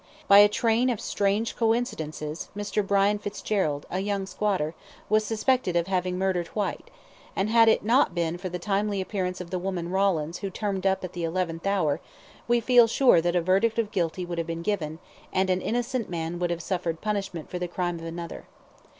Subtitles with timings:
[0.27, 2.81] By a train of strange coincidences, Mr.
[2.83, 4.73] Brian Fitzgerald, a young squatter,
[5.09, 6.89] was suspected of having murdered Whyte,
[7.35, 10.87] and had it not been for the timely appearance of the woman Rawlins who turned
[10.87, 12.01] up at the eleventh hour,
[12.47, 14.97] we feel sure that a verdict of guilty would have been given,
[15.31, 18.47] and an innocent man would have suffered punishment for the crime of another.